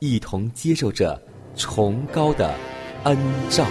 [0.00, 1.20] 一同接受着
[1.54, 2.54] 崇高的
[3.04, 3.16] 恩
[3.50, 3.66] 照。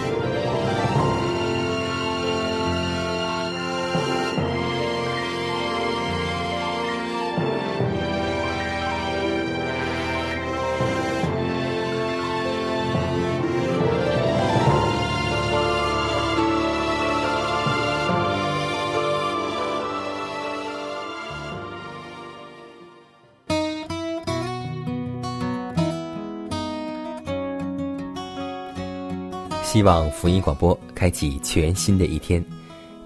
[29.79, 32.43] 希望福音广播开启全新的一天，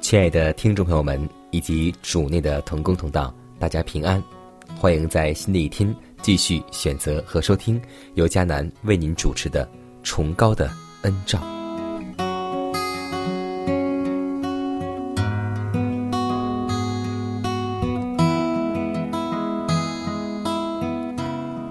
[0.02, 4.19] 亲爱的听众朋友们以及主内的同工同道，大家平安，
[4.79, 7.79] 欢迎在新的一天继续选择和收听
[8.16, 9.63] 由迦南为您主持的
[10.01, 10.71] 《崇高的
[11.03, 11.38] 恩照》。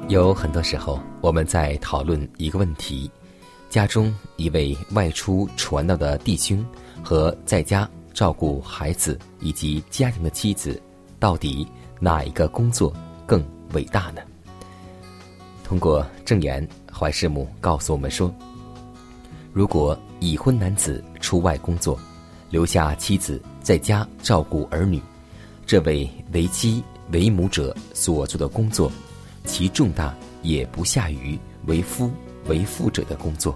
[0.08, 3.10] 有很多时候，我们在讨论一个问题。
[3.72, 6.62] 家中一位外出传道的弟兄
[7.02, 10.78] 和在家照顾孩子以及家庭的妻子，
[11.18, 11.66] 到底
[11.98, 12.92] 哪一个工作
[13.24, 14.20] 更伟大呢？
[15.64, 18.30] 通过证言，怀师母告诉我们说，
[19.54, 21.98] 如果已婚男子出外工作，
[22.50, 25.00] 留下妻子在家照顾儿女，
[25.64, 28.92] 这位为妻为母者所做的工作，
[29.46, 32.10] 其重大也不下于为夫。
[32.46, 33.54] 为父者的工作，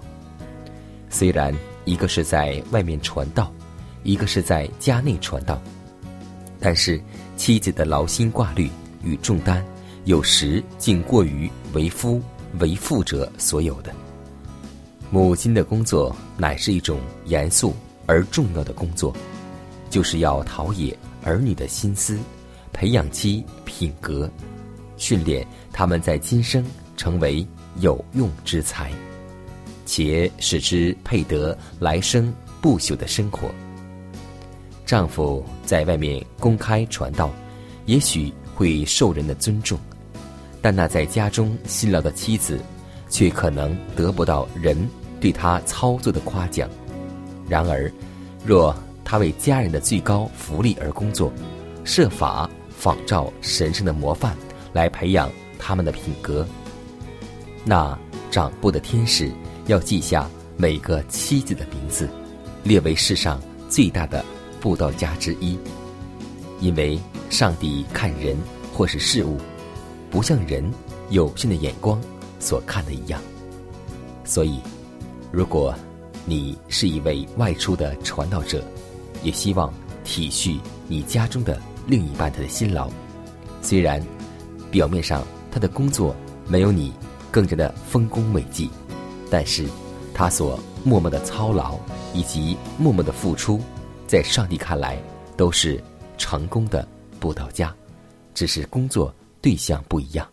[1.09, 1.53] 虽然
[1.85, 3.51] 一个是在外面传道，
[4.03, 5.61] 一个是在家内传道，
[6.59, 7.01] 但是
[7.35, 8.69] 妻子的劳心挂虑
[9.03, 9.63] 与重担，
[10.05, 12.21] 有时竟过于为夫
[12.59, 13.93] 为父者所有的。
[15.09, 17.73] 母亲的工作乃是一种严肃
[18.05, 19.15] 而重要的工作，
[19.89, 22.17] 就是要陶冶儿女的心思，
[22.73, 24.29] 培养其品格，
[24.97, 26.65] 训练他们在今生
[26.95, 27.45] 成为。
[27.79, 28.91] 有用之才，
[29.85, 33.49] 且使之配得来生不朽的生活。
[34.85, 37.29] 丈夫在外面公开传道，
[37.85, 39.77] 也许会受人的尊重，
[40.61, 42.59] 但那在家中辛劳的妻子，
[43.09, 44.77] 却可能得不到人
[45.19, 46.69] 对他操作的夸奖。
[47.49, 47.91] 然而，
[48.45, 51.31] 若他为家人的最高福利而工作，
[51.83, 54.35] 设法仿照神圣的模范
[54.73, 55.29] 来培养
[55.59, 56.45] 他们的品格。
[57.69, 57.99] 那
[58.31, 59.29] 掌部的天使
[59.65, 62.07] 要记下每个妻子的名字，
[62.63, 64.23] 列为世上最大的
[64.61, 65.59] 布道家之一。
[66.61, 66.97] 因为
[67.29, 68.37] 上帝看人
[68.73, 69.37] 或是事物，
[70.09, 70.63] 不像人
[71.09, 72.01] 有限的眼光
[72.39, 73.21] 所看的一样。
[74.23, 74.61] 所以，
[75.29, 75.75] 如果
[76.23, 78.63] 你是一位外出的传道者，
[79.23, 79.73] 也希望
[80.05, 80.57] 体恤
[80.87, 82.89] 你家中的另一半他的辛劳。
[83.61, 84.01] 虽然
[84.71, 86.15] 表面上他的工作
[86.47, 86.93] 没有你。
[87.37, 88.67] 更加的丰功伟绩，
[89.29, 89.67] 但是，
[90.11, 91.77] 他所默默的操劳
[92.11, 93.61] 以及默默的付出，
[94.07, 94.99] 在上帝看来
[95.35, 95.79] 都是
[96.17, 96.87] 成功的
[97.19, 97.71] 布道家，
[98.33, 100.27] 只是工作对象不一样，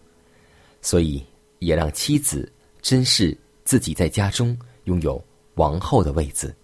[0.80, 1.22] 所以
[1.58, 3.36] 也让妻子珍视
[3.66, 5.22] 自己在家中拥有
[5.56, 6.56] 王后的位子，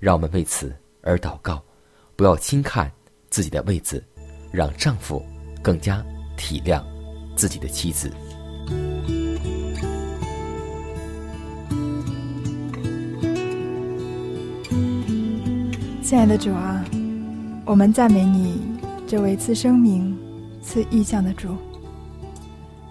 [0.00, 1.62] 让我们为此而祷告，
[2.16, 2.90] 不要轻看
[3.30, 4.04] 自己的位子，
[4.50, 5.24] 让丈夫
[5.62, 6.04] 更加
[6.36, 6.84] 体谅
[7.36, 8.12] 自己的妻子。
[16.08, 16.82] 亲爱的主啊，
[17.66, 18.62] 我们赞美你，
[19.06, 20.16] 这位赐生命、
[20.62, 21.54] 赐意象的主。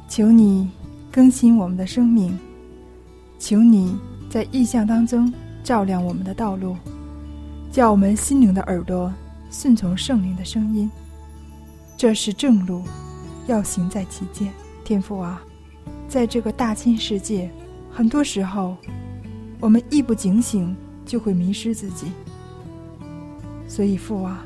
[0.08, 0.70] 求你
[1.12, 2.38] 更新我们的生命，
[3.40, 3.98] 求你
[4.30, 5.34] 在意象当中
[5.64, 6.78] 照亮我们的道路，
[7.72, 9.12] 叫我们心灵的耳朵
[9.50, 10.88] 顺从圣灵的声音。
[11.98, 12.84] 这是正路，
[13.48, 14.54] 要行在其间。
[14.84, 15.42] 天父啊，
[16.08, 17.50] 在这个大千世界，
[17.92, 18.78] 很多时候，
[19.60, 22.12] 我们一不警醒就会迷失自己。
[23.68, 24.46] 所以父啊，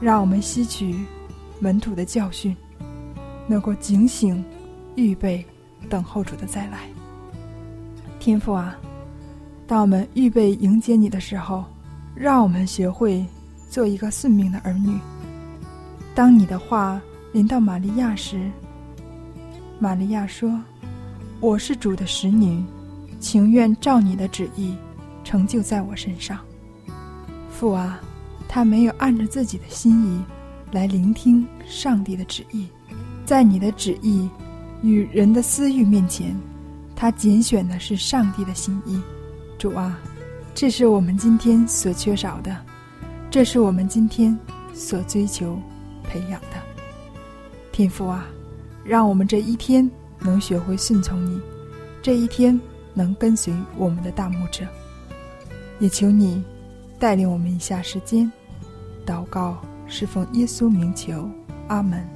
[0.00, 0.94] 让我们吸取
[1.60, 2.56] 门徒的教训，
[3.46, 4.44] 能够警醒、
[4.96, 5.44] 预备、
[5.88, 6.80] 等候主的再来。
[8.18, 8.76] 天父啊，
[9.66, 11.64] 当我们预备迎接你的时候，
[12.14, 13.24] 让我们学会
[13.70, 14.98] 做一个顺命的儿女。
[16.14, 17.00] 当你的话
[17.32, 18.50] 临到玛利亚时，
[19.78, 20.60] 玛利亚说
[21.38, 22.64] ：“我是主的使女，
[23.20, 24.76] 情愿照你的旨意
[25.22, 26.38] 成就在我身上。”
[27.50, 28.00] 父啊，
[28.48, 30.24] 他没有按着自己的心意
[30.72, 32.66] 来聆听上帝的旨意，
[33.24, 34.28] 在你的旨意
[34.82, 36.34] 与人的私欲面前，
[36.96, 39.00] 他拣选的是上帝的心意。
[39.58, 39.98] 主啊。
[40.54, 42.56] 这是我们今天所缺少的，
[43.30, 44.36] 这是我们今天
[44.74, 45.56] 所追求、
[46.02, 46.56] 培养的
[47.70, 48.26] 天赋啊！
[48.82, 51.40] 让我们这一天能学会顺从你，
[52.02, 52.60] 这一天
[52.92, 54.66] 能跟随我们的大牧者。
[55.78, 56.42] 也求你
[56.98, 58.28] 带领我们一下时间
[59.28, 61.28] 告，侍奉耶稣名求，
[61.68, 62.06] 阿门。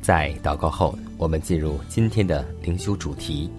[0.00, 3.50] 在祷告后，我们进入今天的灵修主题，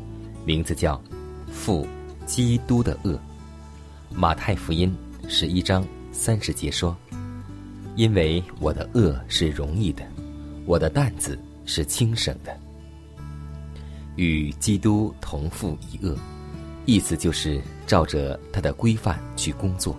[0.45, 1.01] 名字叫
[1.51, 1.87] “负
[2.27, 3.19] 基督的恶”。
[4.13, 4.95] 马太福音
[5.27, 6.95] 十一章三十节说
[7.97, 10.03] ：“因为我的恶是容易的，
[10.65, 12.55] 我的担子是轻省的。”
[14.15, 16.17] 与基督同负一恶，
[16.85, 19.95] 意思就是照着他的规范去工作，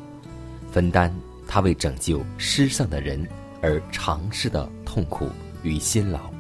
[0.72, 1.14] 分担
[1.46, 3.28] 他为拯救失丧的人
[3.60, 5.28] 而尝试的痛苦
[5.62, 6.30] 与辛劳。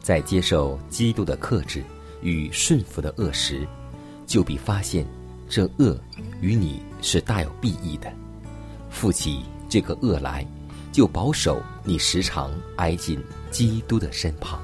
[0.00, 1.82] 在接受基督的克制
[2.22, 3.66] 与顺服的恶时，
[4.26, 5.04] 就必发现
[5.48, 5.98] 这恶
[6.40, 8.12] 与你是大有裨益的。
[8.88, 10.46] 负起这个恶来，
[10.94, 13.20] 就保守你时常挨近
[13.50, 14.62] 基督的身旁，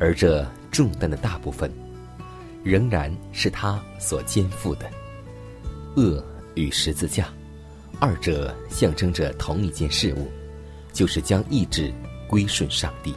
[0.00, 1.72] 而这重担的大部分，
[2.64, 4.90] 仍然是他所肩负的。
[5.94, 6.20] 恶
[6.56, 7.28] 与十字架，
[8.00, 10.28] 二者象征着同一件事物，
[10.92, 11.94] 就是将意志
[12.26, 13.14] 归顺上帝。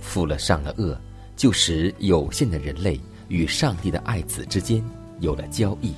[0.00, 0.96] 负了上了恶，
[1.34, 4.80] 就使有限的人类与上帝的爱子之间
[5.18, 5.92] 有了交易。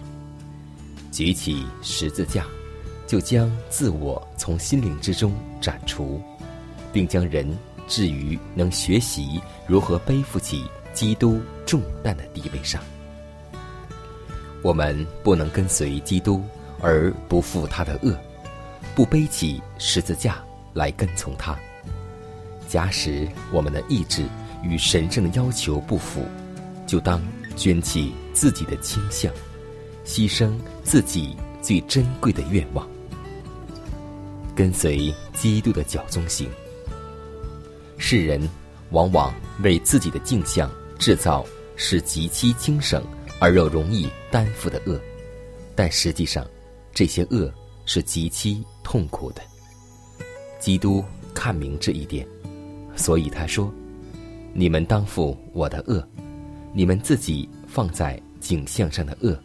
[1.12, 2.46] 举起十字架，
[3.06, 6.20] 就将自我从心灵之中斩除，
[6.92, 7.56] 并将人
[7.86, 12.82] 置于能学习如何背负起基督重担的地位上。
[14.62, 16.42] 我们不能跟随基督
[16.80, 18.16] 而不负他的恶，
[18.94, 20.42] 不背起十字架
[20.72, 21.54] 来跟从他。
[22.66, 24.24] 假使我们的意志
[24.62, 26.24] 与神圣的要求不符，
[26.86, 27.22] 就当
[27.54, 29.30] 捐弃自己的倾向，
[30.06, 30.52] 牺牲
[30.82, 32.88] 自己最珍贵的愿望，
[34.54, 36.48] 跟随基督的脚踪行。
[37.98, 38.40] 世人
[38.90, 41.44] 往往为自己的镜像制造
[41.76, 43.02] 是极其轻省
[43.40, 45.00] 而又容易担负的恶，
[45.74, 46.46] 但实际上，
[46.92, 47.52] 这些恶
[47.84, 49.42] 是极其痛苦的。
[50.60, 52.26] 基督看明这一点。
[52.96, 53.74] 所以他说
[54.54, 56.06] ：“你们当负我的恶，
[56.72, 59.36] 你们自己放在景象上的恶，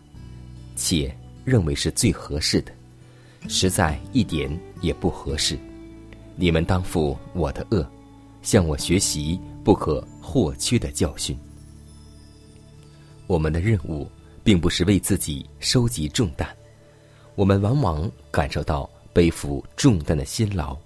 [0.75, 1.11] 且
[1.43, 2.71] 认为是最合适的，
[3.47, 4.49] 实在一点
[4.81, 5.57] 也不合适。
[6.35, 7.89] 你们当负我的恶，
[8.41, 11.37] 向我学习不可或缺的教训。
[13.27, 14.09] 我们的任务
[14.43, 16.47] 并不是为自己收集重担，
[17.35, 20.77] 我们往往感受到背负重担的辛劳，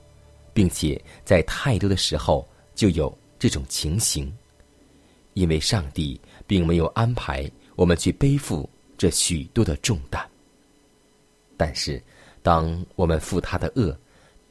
[0.54, 4.34] 并且在太多的时候。”就有这种情形，
[5.36, 8.68] 因为上帝并没有安排我们去背负
[8.98, 10.28] 这许多的重担。
[11.56, 12.02] 但是，
[12.44, 13.98] 当我们负他的恶，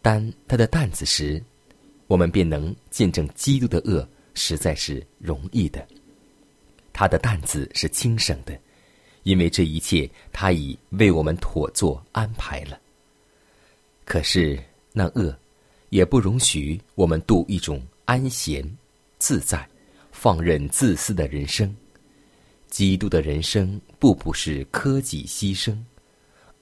[0.00, 1.40] 担他的担子时，
[2.08, 5.86] 我们便能见证基督的恶实在是容易的。
[6.92, 8.58] 他的担子是轻省的，
[9.22, 12.80] 因为这一切他已为我们妥作安排了。
[14.04, 14.58] 可是
[14.92, 15.32] 那恶
[15.90, 17.80] 也不容许我们度一种。
[18.04, 18.68] 安闲、
[19.18, 19.66] 自在、
[20.10, 21.74] 放任自私的人生，
[22.68, 25.78] 基督的人生步步是科技牺牲，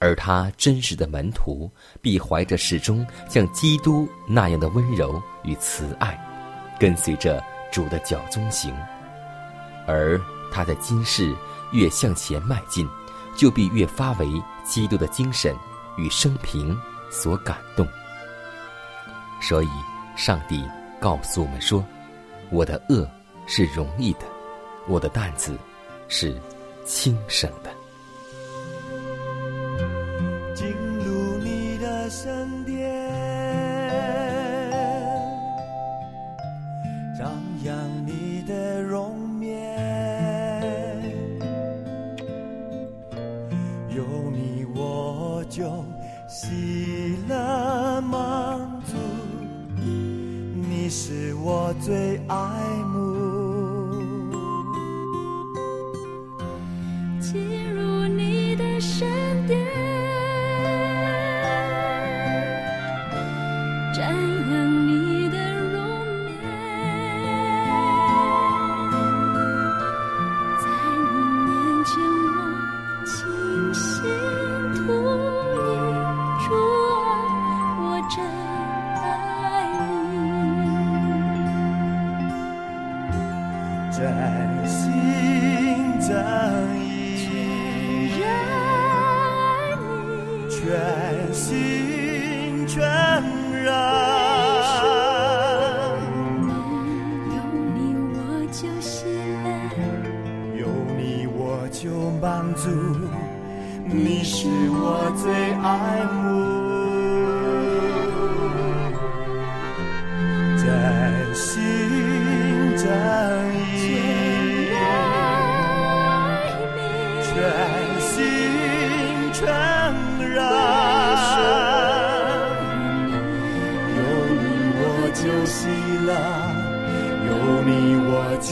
[0.01, 6.19] 而他真实的门徒必怀着始终像基督那样的温柔与慈爱，
[6.79, 7.41] 跟随着
[7.71, 8.75] 主的脚踪行。
[9.87, 10.19] 而
[10.51, 11.33] 他在今世
[11.71, 12.87] 越向前迈进，
[13.37, 14.27] 就必越发为
[14.65, 15.55] 基督的精神
[15.97, 16.75] 与生平
[17.11, 17.87] 所感动。
[19.39, 19.69] 所以，
[20.15, 20.67] 上帝
[20.99, 21.85] 告诉我们说
[22.49, 23.07] ：“我的恶
[23.45, 24.25] 是容易的，
[24.87, 25.55] 我的担子
[26.07, 26.35] 是
[26.85, 27.71] 轻省的。”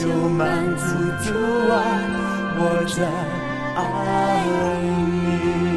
[0.00, 0.84] 就满足
[1.22, 1.28] 主
[1.70, 1.76] 啊，
[2.56, 2.60] 我
[2.96, 3.06] 的
[3.76, 3.78] 爱
[5.12, 5.69] 你。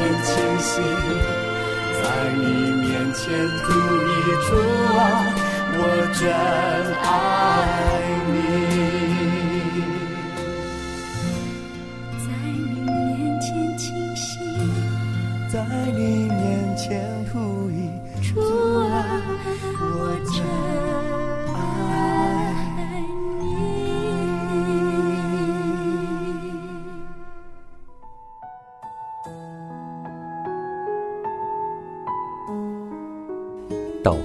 [0.00, 0.82] 前倾心，
[2.00, 2.42] 在你
[2.72, 3.22] 面前
[3.58, 3.66] 吐
[4.06, 4.08] 一
[4.46, 4.48] 吐
[4.96, 4.98] 啊，
[5.76, 5.78] 我
[6.18, 6.22] 真
[7.02, 7.04] 爱
[8.32, 8.34] 你。
[12.18, 12.48] 在你
[12.80, 12.88] 面
[13.40, 13.84] 前倾
[14.16, 14.24] 心，
[15.52, 15.54] 在
[15.92, 16.40] 你面
[16.78, 16.88] 前
[17.30, 17.78] 吐一
[18.22, 18.40] 主
[18.88, 18.88] 啊，
[19.82, 19.92] 我
[20.24, 20.34] 真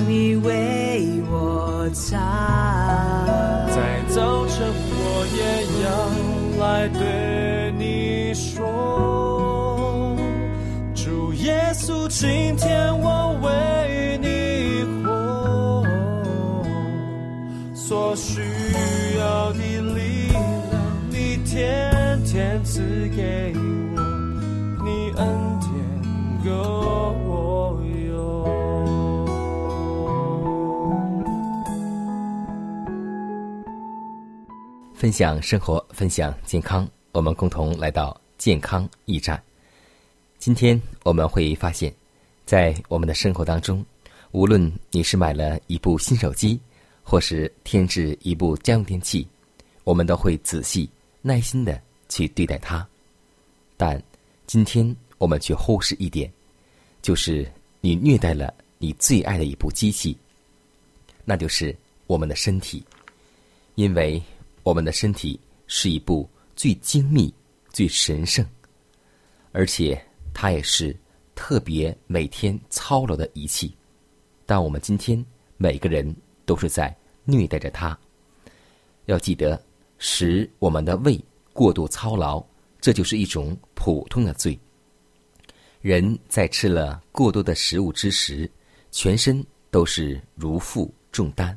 [0.00, 2.18] 你为我擦。
[3.68, 5.40] 在早晨，我也
[5.84, 5.88] 要
[6.64, 10.16] 来对你说。
[10.94, 15.84] 主耶稣今天我为你活，
[17.74, 18.42] 所需
[34.98, 39.40] 分享生活，分享健康，我们共同来到健康驿站。
[40.40, 41.94] 今天我们会发现。
[42.44, 43.84] 在我们的生活当中，
[44.32, 46.58] 无论你是买了一部新手机，
[47.04, 49.24] 或是添置一部家用电器，
[49.84, 50.90] 我们都会仔细、
[51.22, 52.84] 耐心的去对待它。
[53.76, 54.02] 但
[54.48, 56.28] 今天我们却忽视一点，
[57.02, 57.48] 就是
[57.80, 60.18] 你虐待了你最爱的一部机器，
[61.24, 61.76] 那就是
[62.08, 62.82] 我们的身体，
[63.76, 64.20] 因为
[64.68, 67.32] 我们的身体是一部最精密、
[67.72, 68.44] 最神圣，
[69.50, 69.98] 而且
[70.34, 70.94] 它也是。
[71.34, 73.72] 特别每天操劳的仪器，
[74.44, 75.24] 但我们今天
[75.56, 76.04] 每个人
[76.44, 77.96] 都是在虐待着它。
[79.06, 79.62] 要记得，
[79.98, 81.16] 使我们的胃
[81.52, 82.44] 过度操劳，
[82.80, 84.58] 这就是一种普通的罪。
[85.80, 88.50] 人在吃了过多的食物之时，
[88.90, 91.56] 全身都是如负重担，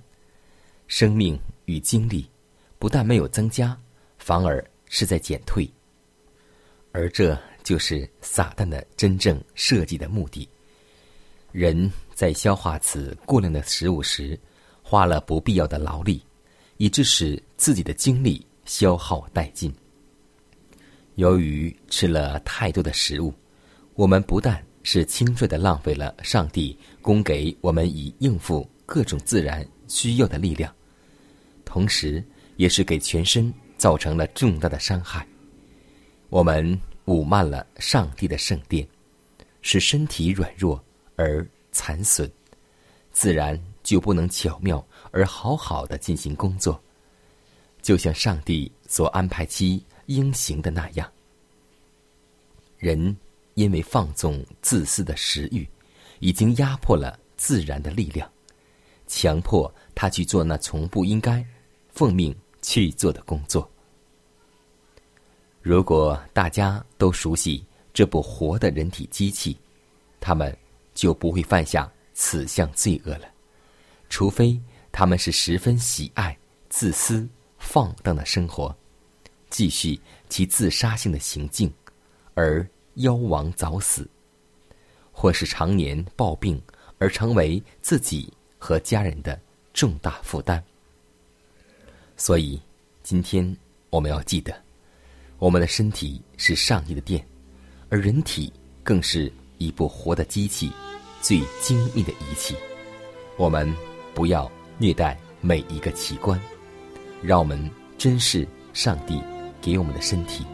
[0.86, 2.30] 生命与精力
[2.82, 3.78] 不但没有增加，
[4.18, 5.72] 反而是在减退，
[6.92, 7.40] 而这。
[7.64, 10.50] 就是撒旦的真正设计的目的。
[11.52, 14.38] 人在消化此过量的食物时，
[14.82, 16.26] 花了不必要的劳力，
[16.78, 19.72] 以致使自己的精力消耗殆尽。
[21.18, 23.32] 由于吃了太多的食物，
[23.94, 30.74] 我们不但是轻率的浪费了上帝供给我们以应付各种自然需要的力量，
[31.64, 32.24] 同时
[32.62, 35.28] 也是给全身造成了重大的伤害。
[36.30, 36.80] 我们。
[37.06, 38.88] 捂慢了上帝的圣殿，
[39.64, 40.82] 使身体软弱
[41.16, 42.32] 而残损，
[43.12, 46.80] 自然就不能巧妙而好好的进行工作，
[47.82, 51.12] 就像上帝所安排其应行的那样。
[52.78, 53.18] 人
[53.56, 55.68] 因为放纵自私的食欲，
[56.20, 58.32] 已经压迫了自然的力量，
[59.08, 61.44] 强迫他去做那从不应该
[61.90, 63.70] 奉命去做的工作。
[65.62, 69.58] 如果大家都熟悉这部活的人体机器，
[70.20, 70.56] 他们
[70.94, 73.28] 就不会犯下此项罪恶了。
[74.10, 74.60] 除非
[74.92, 76.38] 他们是十分喜爱
[76.70, 78.76] 自私放荡的生活，
[79.50, 81.72] 继续其自杀性的行径，
[82.34, 84.10] 而夭亡早死，
[85.12, 86.62] 或是常年暴病
[86.98, 89.40] 而成为自己和家人的
[89.74, 90.64] 重大负担。
[92.22, 92.62] 所以，
[93.02, 93.58] 今天
[93.90, 94.54] 我们要记得。
[95.40, 97.26] 我们的身体是上帝的殿，
[97.90, 98.54] 而人体
[98.84, 100.72] 更是一部活的机器，
[101.20, 102.56] 最精密的仪器。
[103.38, 103.76] 我们
[104.14, 106.40] 不要虐待每一个器官，
[107.24, 107.60] 让我们
[107.98, 109.20] 珍视上帝
[109.60, 110.46] 给我们的身体，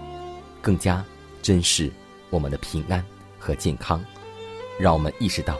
[0.62, 1.04] 更加
[1.42, 1.92] 珍视
[2.30, 3.04] 我们的平安
[3.38, 4.02] 和健康。
[4.80, 5.60] 让我们意识到，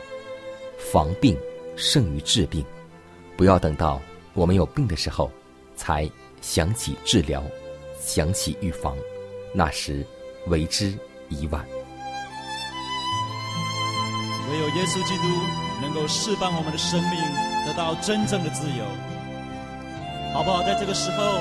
[0.90, 1.36] 防病
[1.76, 2.64] 胜于治病。
[3.36, 4.00] 不要等到
[4.32, 5.30] 我们有病的时候，
[5.78, 6.10] 才
[6.42, 7.40] 想起治疗，
[8.00, 8.96] 想起预防。
[9.54, 10.04] 那时，
[10.48, 10.92] 为之
[11.28, 11.64] 已晚。
[14.50, 15.22] 唯有耶稣基督
[15.80, 17.12] 能够释放我们的生命，
[17.64, 18.84] 得到真正的自由，
[20.34, 20.62] 好不好？
[20.64, 21.38] 在这个时候，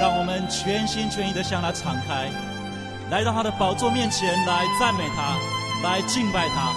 [0.00, 2.30] 让我们全心全意的向他敞开，
[3.10, 5.36] 来到他的宝座面前来赞美他，
[5.82, 6.72] 来敬拜他，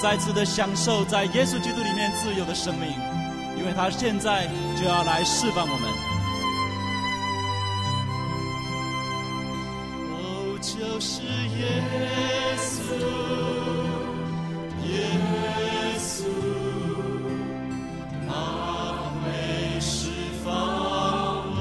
[0.00, 2.92] 再次的享受在耶稣基督里面自由的生命，
[3.58, 6.13] 因为他现在就要来释放我们。
[11.06, 11.26] 是耶
[12.56, 12.96] 稣
[14.88, 14.96] 耶
[15.98, 16.24] 稣
[18.26, 18.32] 那
[19.20, 20.08] 会释
[20.42, 20.48] 放
[21.56, 21.60] 我。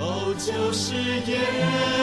[0.00, 0.02] 哦
[0.38, 0.94] 就是
[1.30, 1.93] 耶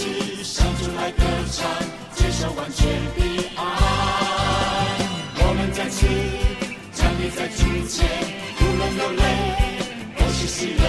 [0.00, 0.08] 起
[0.42, 1.68] 向主来歌唱，
[2.14, 3.20] 接受完全的
[3.54, 3.60] 爱。
[5.36, 6.06] 我们在起
[6.94, 8.08] 站立在主前，
[8.56, 9.22] 无论流泪
[10.16, 10.84] 或是喜乐，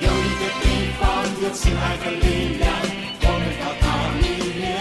[0.00, 0.64] 有一个地
[0.98, 1.04] 方
[1.42, 2.64] 有慈爱的力量，
[3.20, 3.84] 我们到它
[4.16, 4.24] 里
[4.58, 4.72] 面。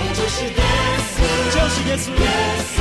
[0.00, 0.64] 我就是耶
[1.12, 1.20] 稣，
[1.52, 2.24] 就是耶稣，耶
[2.72, 2.80] 稣，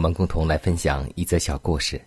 [0.00, 2.00] 我们共同来分享一则小故事。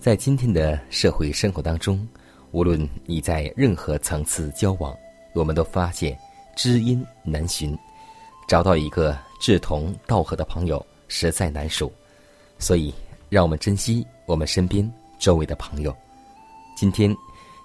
[0.00, 2.04] 在今天的社会生活当中，
[2.50, 4.92] 无论你在任何层次交往，
[5.32, 6.18] 我们都发现
[6.56, 7.78] 知音难寻，
[8.48, 11.92] 找到一个志同道合的朋友实在难数。
[12.58, 12.92] 所以，
[13.28, 15.96] 让我们珍惜我们身边周围的朋友。
[16.76, 17.16] 今天，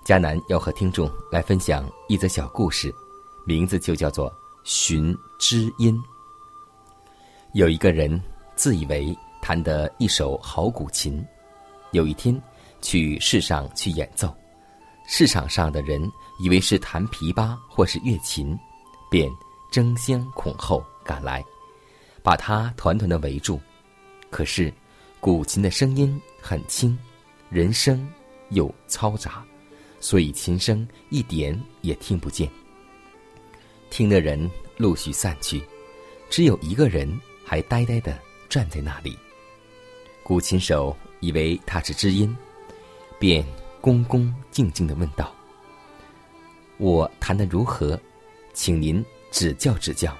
[0.05, 2.93] 迦南要和听众来分享一则小故事，
[3.47, 4.29] 名字就叫做
[4.63, 5.95] 《寻知音》。
[7.53, 8.21] 有一个人
[8.55, 11.25] 自以为弹得一手好古琴，
[11.91, 12.39] 有一天
[12.81, 14.35] 去市上去演奏，
[15.07, 18.57] 市场上的人以为是弹琵琶或是乐琴，
[19.09, 19.31] 便
[19.71, 21.43] 争先恐后赶来，
[22.21, 23.59] 把他团团的围住。
[24.29, 24.73] 可是
[25.19, 26.97] 古琴的声音很轻，
[27.49, 28.07] 人声
[28.49, 29.43] 又嘈杂，
[29.99, 32.49] 所以琴声一点也听不见。
[33.89, 35.63] 听的人陆续散去，
[36.29, 37.09] 只有一个人
[37.45, 38.19] 还呆呆的
[38.49, 39.17] 站在那里。
[40.27, 42.35] 古琴手以为他是知音，
[43.17, 43.41] 便
[43.79, 45.33] 恭恭敬敬的问道
[46.75, 47.97] ：“我弹得如何？
[48.53, 50.13] 请您指教指教。”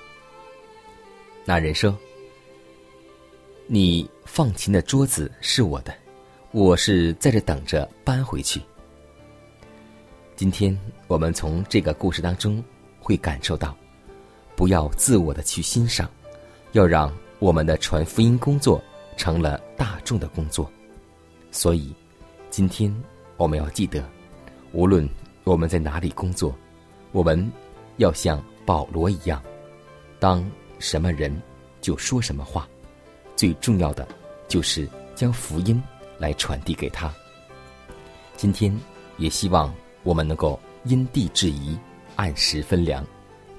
[1.44, 1.94] 那人说
[3.68, 5.94] ：“你放琴的桌子是我的，
[6.54, 8.62] 我是在这等着搬回去。”
[10.38, 10.74] 今天
[11.08, 12.64] 我们从这个故事当中
[13.02, 13.76] 会感受到，
[14.56, 16.10] 不要自我的去欣赏，
[16.72, 18.82] 要让我们的传福音工作
[19.18, 20.72] 成了大众的工作。
[21.52, 21.94] 所以，
[22.50, 22.94] 今天
[23.36, 24.02] 我们要记得，
[24.72, 25.08] 无论
[25.44, 26.56] 我们在哪里工作，
[27.12, 27.52] 我们
[27.98, 29.42] 要像保罗一样，
[30.20, 30.50] 当
[30.80, 31.36] 什么人
[31.82, 32.68] 就说什么话。
[33.36, 34.08] 最重要的
[34.48, 35.82] 就是将福音
[36.18, 37.14] 来传递给他。
[38.36, 38.76] 今天
[39.18, 41.78] 也希望我们能够因地制宜，
[42.16, 43.06] 按时分粮，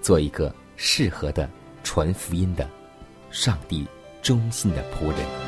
[0.01, 1.49] 做一个适合的
[1.83, 2.69] 传福音的
[3.31, 3.87] 上帝
[4.21, 5.48] 忠心的仆人。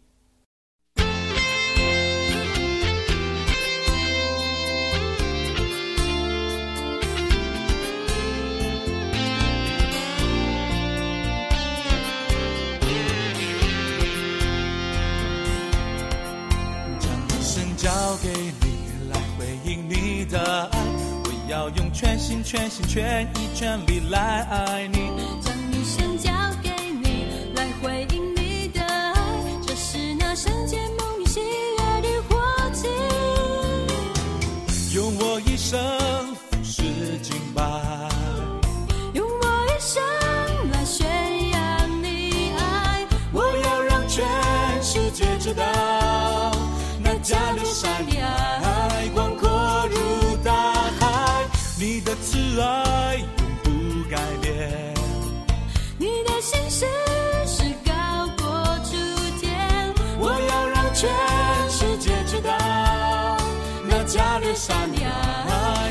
[21.47, 26.31] 要用全心全心全意全力来爱你，将一生交
[26.63, 29.13] 给你来回应你的爱，
[29.67, 32.39] 这是那圣洁梦里喜悦的火
[32.73, 32.87] 气。
[34.95, 35.77] 用我一生
[52.59, 53.25] 爱永
[53.63, 53.69] 不
[54.09, 54.93] 改变，
[55.97, 56.85] 你的心事
[57.45, 58.91] 是高过楚
[59.39, 59.93] 天。
[60.19, 61.09] 我要让全
[61.69, 62.51] 世界知道，
[63.87, 65.09] 那加勒山呀，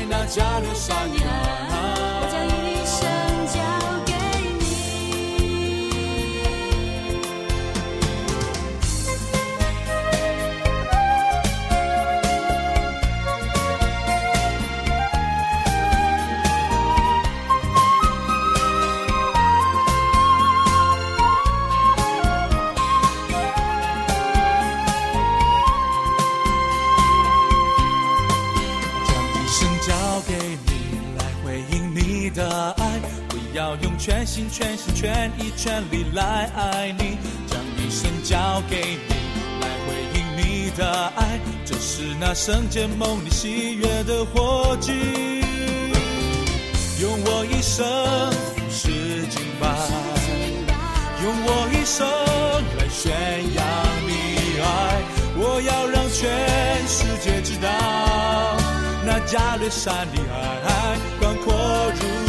[0.09, 1.21] 那加勒山呀
[32.33, 37.17] 的爱，我要用全心全心全意全力来爱你，
[37.47, 39.13] 将一生交给你，
[39.61, 44.93] 来回应你的爱，这是那圣洁梦里喜悦的火炬。
[47.01, 47.83] 用我一生
[48.69, 49.67] 是敬拜，
[51.23, 52.07] 用我一生
[52.77, 53.11] 来宣
[53.55, 53.65] 扬
[54.07, 54.63] 你爱，
[55.35, 57.67] 我要让全世界知道，
[59.03, 62.20] 那加勒山的爱广阔如。